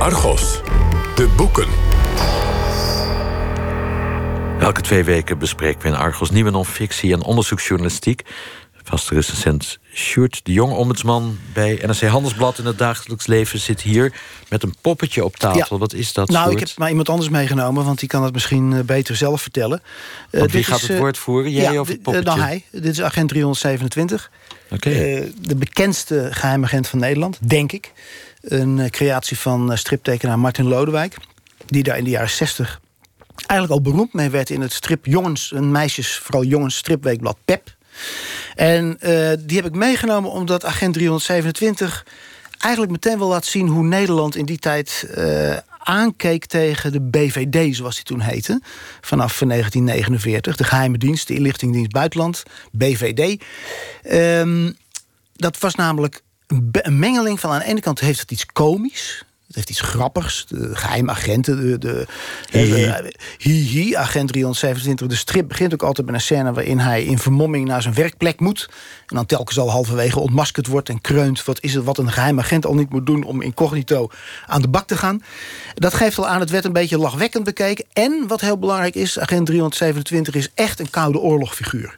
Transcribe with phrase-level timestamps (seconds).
[0.00, 0.60] Argos,
[1.14, 1.66] de boeken.
[4.60, 8.22] Elke twee weken bespreken we in Argos nieuwe non-fictie en onderzoeksjournalistiek.
[8.84, 14.12] Vaste recensent Sjoerd de Jong, ombudsman bij NRC Handelsblad in het dagelijks leven, zit hier
[14.48, 15.78] met een poppetje op tafel.
[15.78, 16.28] Wat is dat?
[16.28, 16.60] Nou, Sjoerd?
[16.60, 19.82] ik heb maar iemand anders meegenomen, want die kan het misschien eh, beter zelf vertellen.
[20.30, 21.50] Eh, Want wie gaat is, het eh, woord voeren?
[21.50, 22.28] Jij ja, of het eh, poppetje?
[22.28, 22.64] nou, hij.
[22.70, 24.30] Dit is agent 327.
[24.70, 24.90] Oké.
[24.90, 27.92] Eh, de bekendste geheimagent van Nederland, denk ik.
[28.40, 31.16] Een eh, creatie van eh, striptekenaar Martin Lodewijk.
[31.66, 32.80] Die daar in de jaren 60
[33.46, 37.76] eigenlijk al beroemd mee werd in het strip jongens, een meisjes, vooral jongens stripweekblad Pep.
[38.54, 42.06] En eh, die heb ik meegenomen omdat agent 327
[42.58, 47.76] eigenlijk meteen wel laat zien hoe Nederland in die tijd eh, aankeek tegen de BVD,
[47.76, 48.60] zoals die toen heette.
[49.00, 53.42] Vanaf 1949, de geheime dienst, de inlichtingendienst buitenland, BVD.
[54.02, 54.72] Ehm,
[55.36, 59.24] dat was namelijk een mengeling van aan de ene kant heeft het iets komisch.
[59.46, 60.46] Het heeft iets grappigs.
[60.48, 61.56] De geheime agenten.
[61.60, 62.06] De, de,
[62.50, 62.84] Hi-hi.
[62.84, 63.04] eh,
[63.38, 65.06] hi-hi, agent 327.
[65.06, 68.40] De strip begint ook altijd met een scène waarin hij in vermomming naar zijn werkplek
[68.40, 68.68] moet.
[69.06, 71.44] En dan telkens al halverwege ontmaskerd wordt en kreunt.
[71.44, 74.10] Wat is het wat een geheim agent al niet moet doen om incognito
[74.46, 75.22] aan de bak te gaan.
[75.74, 77.84] Dat geeft al aan, het werd een beetje lachwekkend bekeken.
[77.92, 81.96] En wat heel belangrijk is, agent 327 is echt een koude oorlogfiguur.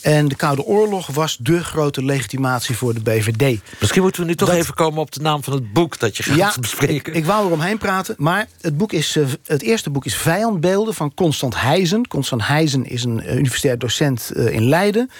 [0.00, 3.60] En de Koude Oorlog was de grote legitimatie voor de BVD.
[3.80, 6.16] Misschien moeten we nu toch Dat- even komen op de naam van het boek dat
[6.16, 6.94] je gaat bespreken.
[7.12, 10.14] ik, ik wou er omheen praten, maar het, boek is, eh, het eerste boek is
[10.16, 12.06] Vijandbeelden van Constant Heijzen.
[12.06, 15.10] Constant Heijzen is een eh, universitair docent eh, in Leiden,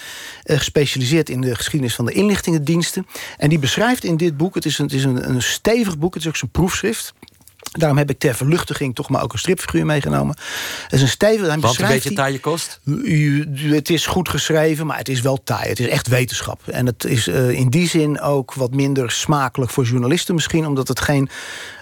[0.45, 3.07] gespecialiseerd in de geschiedenis van de inlichtingendiensten.
[3.37, 6.15] En die beschrijft in dit boek, het is een, het is een, een stevig boek,
[6.15, 7.13] het is ook zijn proefschrift.
[7.71, 10.37] Daarom heb ik ter verluchtiging toch maar ook een stripfiguur meegenomen.
[10.83, 12.81] Het is een hij Want een beetje taaie kost.
[13.55, 15.69] Het is goed geschreven, maar het is wel taai.
[15.69, 16.69] Het is echt wetenschap.
[16.69, 20.67] En het is eh, in die zin ook wat minder smakelijk voor journalisten misschien...
[20.67, 21.31] omdat het geen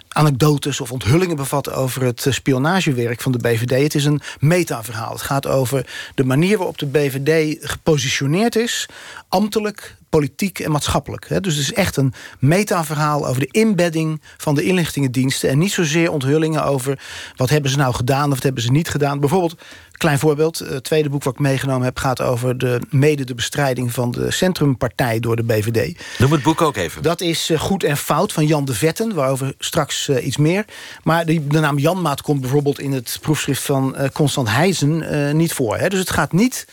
[0.08, 3.82] anekdotes of onthullingen bevat over het eh, spionagewerk van de BVD.
[3.82, 5.12] Het is een metaverhaal.
[5.12, 8.86] Het gaat over de manier waarop de BVD gepositioneerd is...
[9.28, 11.28] ambtelijk, politiek en maatschappelijk.
[11.28, 11.40] hè.
[11.40, 15.50] Dus het is echt een metaverhaal over de inbedding van de inlichtingendiensten...
[15.50, 17.00] en niet zozeer onthullingen over
[17.36, 19.20] wat hebben ze nou gedaan of wat hebben ze niet gedaan.
[19.20, 19.60] Bijvoorbeeld,
[19.92, 21.98] klein voorbeeld, het tweede boek wat ik meegenomen heb...
[21.98, 26.00] gaat over de, mede de bestrijding van de Centrumpartij door de BVD.
[26.18, 27.02] Noem het boek ook even.
[27.02, 30.64] Dat is eh, Goed en Fout van Jan de Vetten, waarover straks eh, iets meer.
[31.02, 35.34] Maar de, de naam Janmaat komt bijvoorbeeld in het proefschrift van eh, Constant Heijzen eh,
[35.34, 35.78] niet voor.
[35.78, 35.88] Hè.
[35.88, 36.66] Dus het gaat niet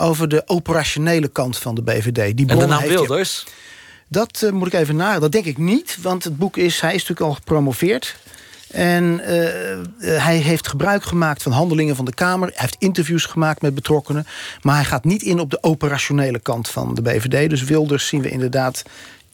[0.00, 2.36] over de operationele kant van de BVD.
[2.36, 3.46] Die en de naam Wilders?
[4.08, 5.18] dat eh, moet ik even na.
[5.18, 6.80] Dat denk ik niet, want het boek is...
[6.80, 8.16] hij is natuurlijk al gepromoveerd.
[8.70, 12.48] En eh, eh, hij heeft gebruik gemaakt van handelingen van de Kamer.
[12.48, 14.26] Hij heeft interviews gemaakt met betrokkenen.
[14.62, 17.50] Maar hij gaat niet in op de operationele kant van de BVD.
[17.50, 18.82] Dus Wilders zien we inderdaad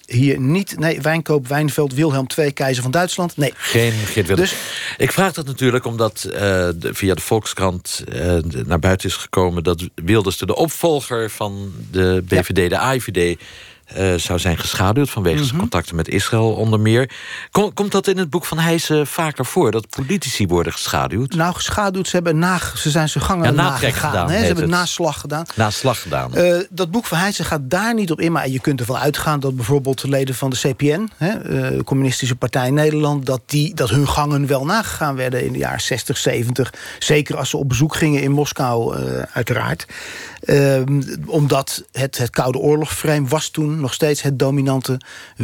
[0.06, 0.78] hier niet.
[0.78, 3.36] Nee, Wijnkoop, Wijnveld, Wilhelm II, keizer van Duitsland.
[3.36, 3.52] Nee.
[3.56, 4.50] Geen Geert Wilders.
[4.50, 4.58] Dus-
[4.96, 6.40] Ik vraag dat natuurlijk omdat eh,
[6.76, 8.36] de- via de Volkskrant eh,
[8.66, 9.62] naar buiten is gekomen...
[9.62, 13.38] dat Wilders de opvolger van de BVD, de AIVD...
[13.86, 15.46] eh, zou zijn geschaduwd vanwege Mhm.
[15.46, 17.10] zijn contacten met Israël onder meer.
[17.50, 19.70] Kom- komt dat in het boek van Heijzen vaker voor?
[19.70, 21.34] Dat politici worden geschaduwd?
[21.34, 24.10] Nou, geschaduwd, ze, hebben na, ze zijn zijn gangen Ja, nagegaan.
[24.10, 24.38] gedaan, hè.
[24.38, 24.72] Ze hebben het.
[24.72, 25.44] naslag gedaan.
[25.54, 26.34] Na slag gedaan.
[26.34, 28.32] Eh, dat boek van Heijzen gaat daar niet op in.
[28.32, 31.10] Maar je kunt ervan uitgaan dat bijvoorbeeld de leden van de CPN...
[31.18, 33.26] Eh, de Communistische Partij Nederland...
[33.26, 36.72] Dat, die, dat hun gangen wel nagegaan werden in de jaren 60, 70.
[36.98, 39.86] Zeker als ze op bezoek gingen in Moskou, eh, uiteraard.
[40.46, 45.00] Ehm, omdat het, het Koude Oorlog-frame was toen nog steeds het dominante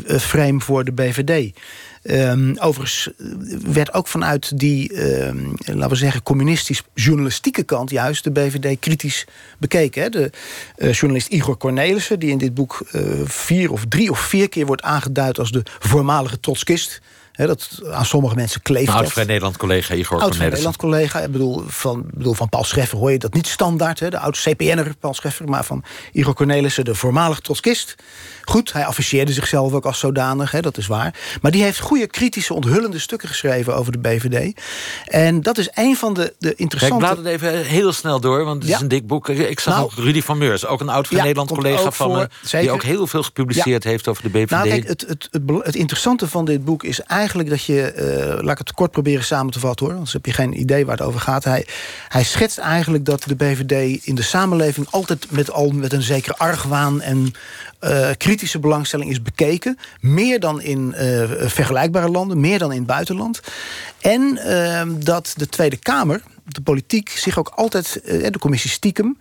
[0.06, 1.58] eh, frame voor de BVD.
[2.02, 3.26] Ehm, overigens eh,
[3.72, 9.26] werd ook vanuit die, ehm, laten we zeggen, communistisch-journalistieke kant juist de BVD kritisch
[9.58, 10.02] bekeken.
[10.02, 10.08] Hè.
[10.08, 10.30] De
[10.76, 12.86] eh, journalist Igor Cornelissen, die in dit boek
[13.24, 17.00] vier of drie of vier keer wordt aangeduid als de voormalige trotskist.
[17.32, 19.12] Dat aan sommige mensen kleeft Oud dat.
[19.12, 20.48] Vrij Nederland collega Igor Oud Cornelissen.
[20.48, 21.20] Nederland collega.
[21.20, 24.00] Ik bedoel van, bedoel, van Paul Scheffer hoor je dat niet standaard.
[24.00, 25.48] Hè, de oud CPN'er Paul Scheffer.
[25.48, 27.94] Maar van Igor Cornelissen, de voormalig trotskist.
[28.44, 30.50] Goed, hij afficheerde zichzelf ook als zodanig.
[30.50, 31.14] Hè, dat is waar.
[31.42, 34.60] Maar die heeft goede kritische onthullende stukken geschreven over de BVD.
[35.04, 36.96] En dat is een van de, de Kijk, ik interessante...
[37.04, 38.76] blaad het even heel snel door, want het Ja.
[38.76, 39.28] is een dik boek.
[39.28, 39.84] Ik zag Nou.
[39.84, 42.28] ook Rudy van Meurs, ook een oud Vrij Ja, Nederland collega van voor, me...
[42.40, 42.72] die zeker.
[42.72, 44.50] ook heel veel gepubliceerd heeft over de BVD.
[44.50, 47.82] Nou, kijk, het, het, het, het interessante van dit boek is eigenlijk dat je...
[47.82, 49.94] eh, laat ik het kort proberen samen te vatten, hoor.
[49.94, 51.44] Anders heb je geen idee waar het over gaat.
[51.44, 51.66] Hij,
[52.08, 54.86] hij schetst eigenlijk dat de BVD in de samenleving...
[54.90, 57.32] altijd met, al met een zekere argwaan en
[57.78, 59.78] eh, kritische belangstelling is bekeken.
[60.00, 63.40] Meer dan in eh, vergelijkbare landen, meer dan in het buitenland.
[64.00, 64.38] En
[64.98, 68.00] dat de Tweede Kamer, de politiek, zich ook altijd...
[68.04, 69.18] de commissie stiekem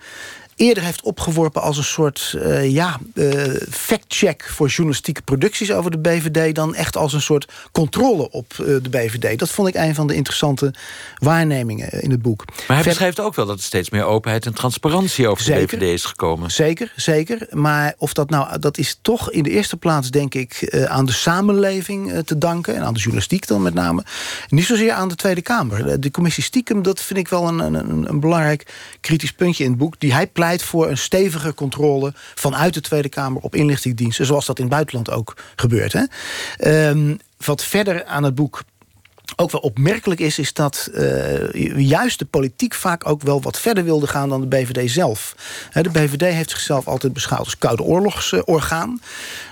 [0.56, 5.98] eerder heeft opgeworpen als een soort uh, ja, uh, fact-check voor journalistieke producties over de
[5.98, 9.40] BVD dan echt als een soort controle op uh, de BVD.
[9.40, 10.74] Dat vond ik een van de interessante
[11.18, 12.46] waarnemingen in het boek.
[12.68, 15.86] Maar hij beschrijft ook wel dat er steeds meer openheid en transparantie over zeker, de
[15.86, 16.52] BVD is gekomen.
[16.52, 17.48] Zeker, zeker.
[17.50, 21.12] Maar of dat nou, dat is toch in de eerste plaats, denk ik, aan de
[21.12, 24.04] samenleving te danken en aan de journalistiek dan met name.
[24.50, 26.00] Niet zozeer aan de Tweede Kamer.
[26.00, 28.66] De commissie Stiekem, dat vind ik wel een, een, een belangrijk
[29.02, 30.00] kritisch puntje in het boek.
[30.00, 34.58] Die hij pleit voor een stevige controle vanuit de Tweede Kamer op inlichtingendiensten, zoals dat
[34.58, 35.94] in het buitenland ook gebeurt.
[35.94, 36.04] Hè.
[36.90, 38.64] Um, wat verder aan het boek
[39.36, 43.84] ook wel opmerkelijk is, is dat uh, juist de politiek vaak ook wel wat verder
[43.84, 45.36] wilde gaan dan de BVD zelf.
[45.74, 49.02] de BVD heeft zichzelf altijd beschouwd als koude oorlogsorgaan.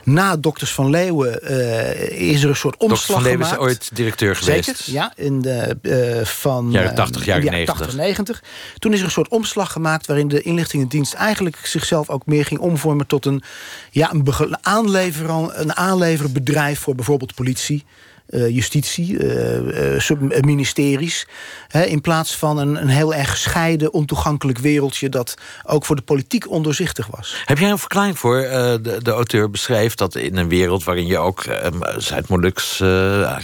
[0.03, 4.35] Na Dokters van Leeuwen uh, is er een soort omslag Van Leeuwen is ooit directeur
[4.35, 4.65] geweest.
[4.65, 7.77] Zeker, ja, in de, uh, van jaren 80, jaren 90.
[7.77, 8.43] 80, 90.
[8.77, 12.59] Toen is er een soort omslag gemaakt waarin de inlichtingendienst eigenlijk zichzelf ook meer ging
[12.59, 13.43] omvormen tot een,
[13.91, 17.85] ja, een, aanlever, een aanleverbedrijf voor bijvoorbeeld politie.
[18.29, 21.27] Uh, justitie, uh, uh, ministeries.
[21.67, 25.09] Hè, in plaats van een, een heel erg gescheiden, ontoegankelijk wereldje...
[25.09, 25.33] dat
[25.65, 27.41] ook voor de politiek ondoorzichtig was.
[27.45, 28.37] Heb jij een verklaring voor?
[28.39, 30.83] de, de auteur beschrijft dat in een wereld...
[30.83, 31.45] waarin je ook
[31.97, 32.81] Zuid-Molux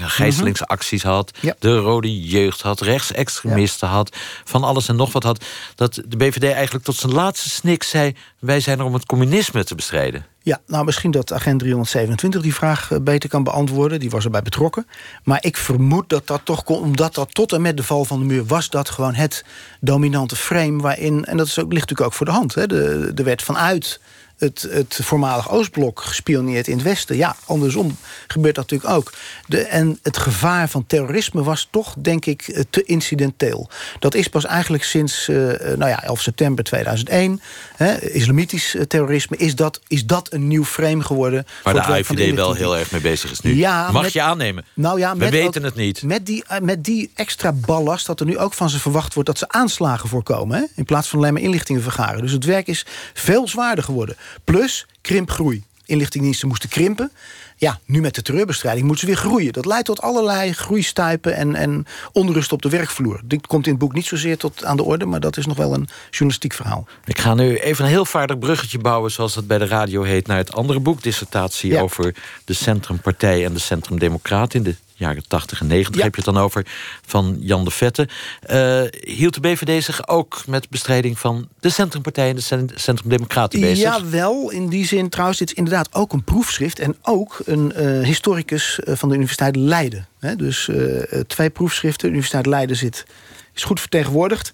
[0.01, 1.31] gijzelingsacties had...
[1.41, 1.55] Ja.
[1.59, 3.93] de rode jeugd had, rechtsextremisten ja.
[3.93, 4.15] had...
[4.43, 5.45] van alles en nog wat had...
[5.75, 8.15] dat de BVD eigenlijk tot zijn laatste snik zei...
[8.39, 10.25] wij zijn er om het communisme te bestrijden.
[10.45, 13.99] Ja, nou misschien dat agent 327 die vraag beter kan beantwoorden.
[13.99, 14.87] Die was erbij betrokken.
[15.23, 18.25] Maar ik vermoed dat dat toch, omdat dat tot en met de val van de
[18.25, 18.45] muur...
[18.45, 19.45] was dat gewoon het
[19.79, 21.25] dominante frame waarin...
[21.25, 22.55] en dat is ook, ligt natuurlijk ook voor de hand.
[22.55, 23.99] Hè, de, de wet vanuit
[24.37, 27.15] het, het voormalig Oostblok gespioneerd in het Westen.
[27.15, 27.97] Ja, andersom
[28.27, 29.13] gebeurt dat natuurlijk ook.
[29.47, 33.69] De, en het gevaar van terrorisme was toch, denk ik, eh, te incidenteel.
[33.99, 37.41] Dat is pas eigenlijk sinds uh, nou ja, 11 september 2001.
[37.75, 41.45] Hè, islamitisch terrorisme, is dat, is dat een nieuw frame geworden.
[41.63, 43.55] Waar de AIVD wel heel erg mee bezig is nu.
[43.55, 44.65] Ja, Mag met, je aannemen?
[44.73, 46.03] Nou ja, We weten het niet.
[46.03, 49.29] Met die, met die extra ballast dat er nu ook van ze verwacht wordt...
[49.29, 52.21] dat ze aanslagen voorkomen, hè, in plaats van alleen maar inlichtingen vergaren.
[52.21, 54.15] Dus het werk is veel zwaarder geworden.
[54.43, 55.63] Plus krimpgroei.
[55.85, 57.11] Inlichtingendiensten moesten krimpen.
[57.57, 59.53] Ja, nu met de terreurbestrijding moeten ze weer groeien.
[59.53, 63.21] Dat leidt tot allerlei groeistuipen en, en onrust op de werkvloer.
[63.25, 65.05] Dit komt in het boek niet zozeer tot aan de orde...
[65.05, 66.87] maar dat is nog wel een journalistiek verhaal.
[67.05, 69.11] Ik ga nu even een heel vaardig bruggetje bouwen...
[69.11, 71.03] zoals dat bij de radio heet, naar het andere boek.
[71.03, 71.81] Dissertatie ja.
[71.81, 74.53] over de Centrumpartij en de Centrumdemocraat...
[74.53, 76.03] in de jaren 80 en 90 ja.
[76.03, 76.65] heb je het dan over,
[77.05, 78.07] van Jan de Vette.
[78.51, 78.81] Uh,
[79.15, 83.83] hield de BVD zich ook met bestrijding van de Centrumpartij en de Centrum Democraten bezig?
[83.83, 84.51] Ja, wel.
[84.51, 86.79] In die zin trouwens, dit is inderdaad ook een proefschrift...
[86.79, 90.07] en ook een uh, historicus van de Universiteit Leiden.
[90.19, 92.01] He, dus uh, twee proefschriften.
[92.01, 93.05] De Universiteit Leiden zit
[93.53, 94.51] is goed vertegenwoordigd.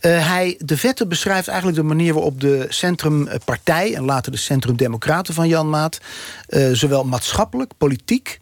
[0.00, 3.94] Uh, hij, de Vette beschrijft eigenlijk de manier waarop de Centrumpartij...
[3.94, 5.98] en later de Centrum Democraten van Jan Maat...
[6.48, 8.40] Uh, zowel maatschappelijk, politiek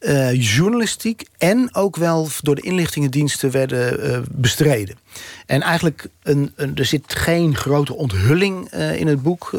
[0.00, 4.98] uh, journalistiek en ook wel door de inlichtingendiensten werden uh, bestreden.
[5.46, 9.50] En eigenlijk, een, er zit geen grote onthulling uh, in het boek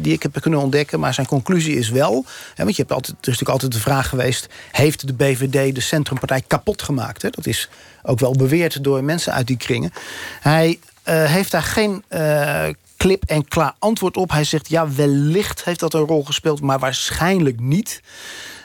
[0.00, 1.00] die ik heb kunnen ontdekken.
[1.00, 2.24] Maar zijn conclusie is wel,
[2.54, 4.48] hè, want je hebt altijd, er is natuurlijk altijd de vraag geweest...
[4.72, 7.20] heeft de BVD de Centrumpartij kapot gemaakt?
[7.20, 7.68] Dat is
[8.02, 9.92] ook wel beweerd door mensen uit die kringen.
[10.40, 12.02] Hij heeft daar geen
[12.96, 14.30] klip en klaar antwoord op.
[14.30, 18.00] Hij zegt, ja, wellicht heeft dat een rol gespeeld, maar waarschijnlijk niet...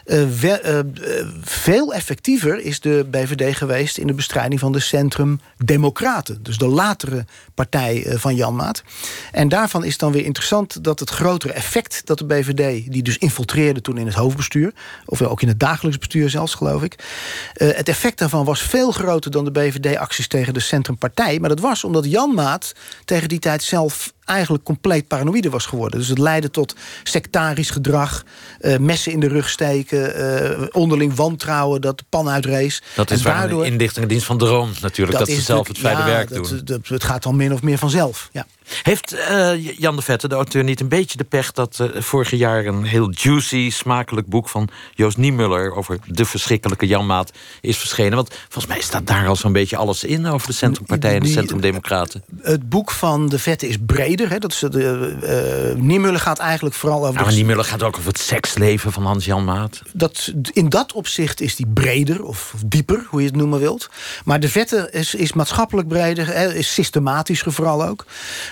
[0.04, 6.44] We, uh, veel effectiever is de BVD geweest in de bestrijding van de Centrum Democraten.
[6.44, 8.84] Dus de latere partij uh, van Jan Maat.
[9.32, 13.18] En daarvan is dan weer interessant dat het grotere effect dat de BVD, die dus
[13.18, 14.74] infiltreerde toen in het hoofdbestuur,
[15.06, 16.96] of ook in het dagelijks bestuur zelfs, geloof ik.
[17.54, 21.40] het effect daarvan was veel groter dan de BVD-acties tegen de Centrumpartij.
[21.40, 22.76] Maar dat was omdat Jan Maat
[23.06, 26.00] tegen die tijd zelf eigenlijk compleet paranoïde was geworden.
[26.00, 28.24] Dus het leidde tot sectarisch gedrag,
[28.62, 30.22] uh, messen in de rug steken...
[30.62, 32.82] Uh, onderling wantrouwen, dat de pan uitrees.
[32.96, 35.18] Dat is en waar daardoor, een inlichtingendienst van droom natuurlijk...
[35.18, 36.62] dat, dat ze zelf het fijne ja, werk dat, doen.
[36.64, 38.46] Dat, het gaat dan min of meer vanzelf, ja.
[38.84, 41.52] Heeft uh, Jan de Vette, de auteur, niet een beetje de pech...
[41.52, 45.76] dat uh, vorig jaar een heel juicy, smakelijk boek van Joost Niemuller...
[45.76, 48.16] over de verschrikkelijke Janmaat is verschenen?
[48.16, 50.26] Want volgens mij staat daar al zo'n beetje alles in...
[50.26, 52.24] over de Centrumpartij en de Centrumdemocraten.
[52.42, 54.30] Het boek van de Vette is breder.
[54.30, 54.38] Hè?
[54.38, 57.20] Dat is de, uh, Niemuller gaat eigenlijk vooral over...
[57.20, 59.82] Ja, maar Niemuller gaat ook over het seksleven van Hans Jan Maat.
[59.94, 63.90] Dat, in dat opzicht is die breder, of dieper, hoe je het noemen wilt.
[64.26, 66.54] Maar de Vette is, is maatschappelijk breder, hè?
[66.54, 68.06] is systematischer vooral ook...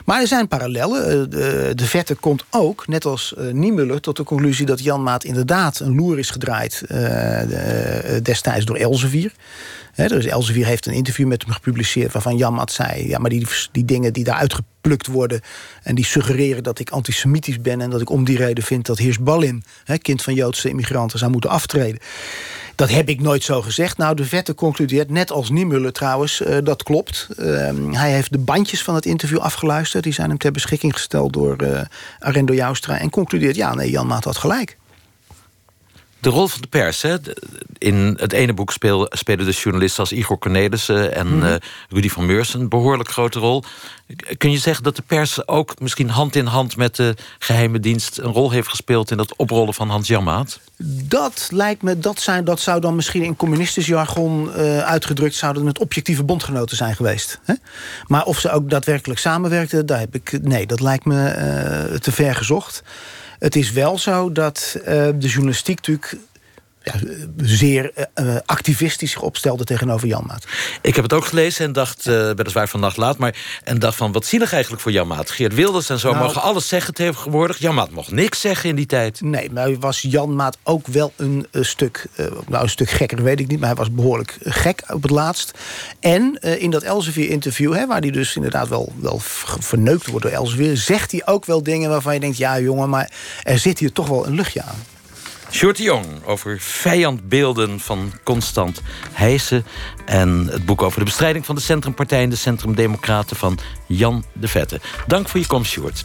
[0.06, 1.30] Maar er zijn parallellen.
[1.30, 4.02] De, de Vette komt ook, net als uh, Niemuller...
[4.02, 6.84] tot de conclusie dat Jan Maat inderdaad een loer is gedraaid...
[6.88, 9.32] De, destijds door Elsevier.
[9.96, 12.14] Dus Elsevier heeft een interview met hem gepubliceerd...
[12.14, 13.08] waarvan Jan Maat zei...
[13.08, 15.42] ja, maar die, die dingen die daar uitgeplukt worden.
[15.84, 17.82] En die suggereren dat ik antisemitisch ben...
[17.82, 19.64] en dat ik om die reden vind dat Heers Ballin...
[20.02, 22.00] Kind van Joodse immigranten, zou moeten aftreden.
[22.76, 23.98] Dat heb ik nooit zo gezegd.
[23.98, 27.28] Nou, de vette concludeert, net als Niemuller trouwens, uh, dat klopt.
[27.40, 30.04] Uh, hij heeft de bandjes van het interview afgeluisterd.
[30.04, 31.82] Die zijn hem ter beschikking gesteld door uh,
[32.20, 33.00] Arendo Joustra.
[33.00, 34.78] En concludeert, ja, nee, Jan Maat had gelijk.
[36.22, 37.02] De rol van de pers.
[37.02, 37.16] Hè?
[37.78, 41.58] In het ene boek speel, spelen de journalisten als Igor Cornelissen en mm
[41.90, 43.64] Rudy van Meurs een behoorlijk grote rol.
[44.38, 48.18] Kun je zeggen dat de pers ook misschien hand in hand met de geheime dienst
[48.18, 50.60] een rol heeft gespeeld in dat oprollen van Hans Janmaat?
[51.08, 55.66] Dat lijkt me, dat, zijn, dat zou dan misschien in communistisch jargon uh, uitgedrukt zouden
[55.66, 57.40] het objectieve bondgenoten zijn geweest.
[57.44, 57.54] Hè?
[58.08, 60.40] Maar of ze ook daadwerkelijk samenwerkten, daar heb ik.
[60.42, 62.84] Nee, dat lijkt me uh, te ver gezocht.
[63.42, 66.18] Het is wel zo dat uh, de journalistiek natuurlijk
[66.84, 66.94] ja,
[67.38, 70.46] zeer uh, activistisch opstelde tegenover Janmaat.
[70.82, 73.18] Ik heb het ook gelezen en dacht, uh, weliswaar vannacht laat...
[73.18, 75.32] Maar, en dacht van, wat zielig eigenlijk voor Janmaat.
[75.32, 77.58] Geert Wilders en zo nou, mogen alles zeggen tegenwoordig.
[77.58, 79.22] Janmaat mocht niks zeggen in die tijd.
[79.22, 82.06] Nee, maar was Janmaat ook wel een, stuk...
[82.48, 83.60] Nou, een stuk gekker, weet ik niet...
[83.60, 85.52] maar hij was behoorlijk gek op het laatst.
[86.00, 87.86] En in dat Elsevier-interview...
[87.88, 89.20] waar hij dus inderdaad wel, wel
[89.60, 90.78] verneukt wordt door Elsevier...
[90.78, 92.38] zegt hij ook wel dingen waarvan je denkt...
[92.38, 93.12] ja, jongen, maar
[93.44, 94.84] er zit hier toch wel een luchtje aan.
[95.52, 98.82] Sjoerd Jong over vijandbeelden van Constant
[99.12, 99.66] Heijsen...
[100.06, 102.24] en het boek over de bestrijding van de Centrumpartij...
[102.24, 104.80] en de Centrumdemocraten van Jan de Vette.
[105.08, 106.04] Dank voor je komst, Sjoerd.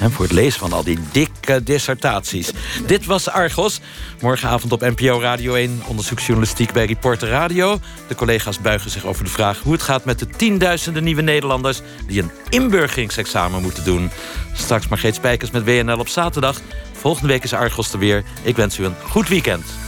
[0.00, 2.50] En voor het lezen van al die dikke dissertaties.
[2.86, 3.80] Dit was Argos.
[4.20, 5.82] Morgenavond op NPO Radio 1.
[5.86, 7.78] Onderzoeksjournalistiek bij Reporter Radio.
[8.08, 11.80] De collega's buigen zich over de vraag hoe het gaat met de tienduizenden nieuwe Nederlanders...
[12.06, 14.10] die een inburgeringsexamen moeten doen.
[14.52, 16.60] Straks Margreet Spijkers met WNL op zaterdag...
[17.06, 18.24] Volgende week is Argos er weer.
[18.42, 19.85] Ik wens u een goed weekend.